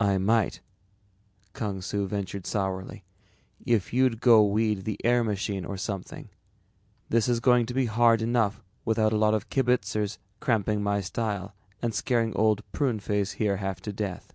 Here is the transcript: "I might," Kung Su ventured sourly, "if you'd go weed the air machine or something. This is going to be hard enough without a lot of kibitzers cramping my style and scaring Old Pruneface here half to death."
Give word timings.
"I 0.00 0.16
might," 0.16 0.60
Kung 1.52 1.82
Su 1.82 2.06
ventured 2.06 2.46
sourly, 2.46 3.04
"if 3.66 3.92
you'd 3.92 4.18
go 4.22 4.42
weed 4.42 4.86
the 4.86 4.98
air 5.04 5.22
machine 5.22 5.66
or 5.66 5.76
something. 5.76 6.30
This 7.10 7.28
is 7.28 7.40
going 7.40 7.66
to 7.66 7.74
be 7.74 7.84
hard 7.84 8.22
enough 8.22 8.62
without 8.86 9.12
a 9.12 9.18
lot 9.18 9.34
of 9.34 9.50
kibitzers 9.50 10.16
cramping 10.40 10.82
my 10.82 11.02
style 11.02 11.54
and 11.82 11.92
scaring 11.94 12.34
Old 12.34 12.62
Pruneface 12.72 13.32
here 13.34 13.58
half 13.58 13.82
to 13.82 13.92
death." 13.92 14.32